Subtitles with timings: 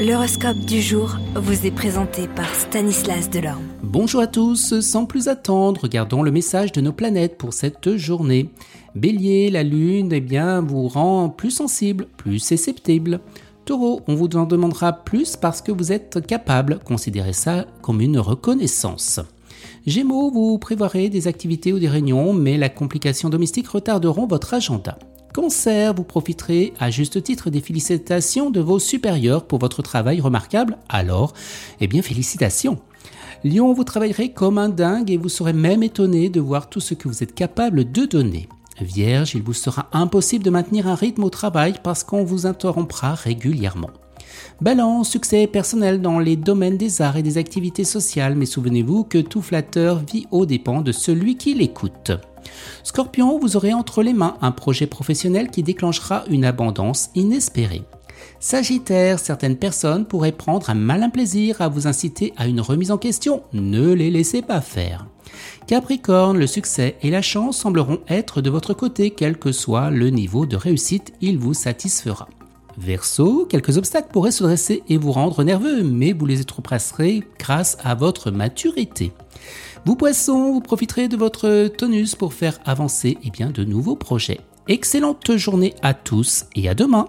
[0.00, 3.66] L'horoscope du jour vous est présenté par Stanislas Delorme.
[3.82, 8.48] Bonjour à tous, sans plus attendre, regardons le message de nos planètes pour cette journée.
[8.94, 13.20] Bélier, la lune, eh bien, vous rend plus sensible, plus susceptible.
[13.66, 18.18] Taureau, on vous en demandera plus parce que vous êtes capable, considérez ça comme une
[18.18, 19.20] reconnaissance.
[19.86, 24.98] Gémeaux, vous prévoirez des activités ou des réunions, mais la complication domestique retarderont votre agenda.
[25.32, 30.76] Cancer, vous profiterez à juste titre des félicitations de vos supérieurs pour votre travail remarquable,
[30.88, 31.34] alors,
[31.80, 32.80] eh bien félicitations.
[33.44, 36.94] Lion, vous travaillerez comme un dingue et vous serez même étonné de voir tout ce
[36.94, 38.48] que vous êtes capable de donner.
[38.80, 43.14] Vierge, il vous sera impossible de maintenir un rythme au travail parce qu'on vous interrompra
[43.14, 43.90] régulièrement.
[44.60, 49.18] Balance, succès personnel dans les domaines des arts et des activités sociales, mais souvenez-vous que
[49.18, 52.12] tout flatteur vit aux dépens de celui qui l'écoute.
[52.82, 57.82] Scorpion, vous aurez entre les mains un projet professionnel qui déclenchera une abondance inespérée.
[58.38, 62.98] Sagittaire, certaines personnes pourraient prendre un malin plaisir à vous inciter à une remise en
[62.98, 63.42] question.
[63.52, 65.06] Ne les laissez pas faire.
[65.66, 70.10] Capricorne, le succès et la chance sembleront être de votre côté, quel que soit le
[70.10, 72.28] niveau de réussite, il vous satisfera.
[72.78, 77.76] Verseau, quelques obstacles pourraient se dresser et vous rendre nerveux, mais vous les étrepasserez grâce
[77.84, 79.12] à votre maturité.
[79.86, 84.40] Vous poissons, vous profiterez de votre tonus pour faire avancer eh bien, de nouveaux projets.
[84.68, 87.08] Excellente journée à tous et à demain.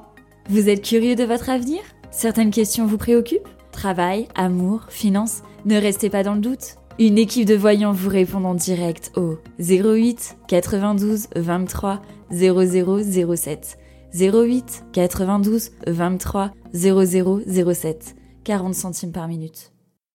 [0.50, 1.82] Vous êtes curieux de votre avenir?
[2.12, 3.48] Certaines questions vous préoccupent?
[3.74, 5.44] Travail, amour, finances?
[5.66, 6.76] Ne restez pas dans le doute.
[6.98, 13.78] Une équipe de voyants vous répond en direct au 08 92 23 0007.
[14.14, 18.16] 08 92 23 0007.
[18.46, 19.72] 40 centimes par minute.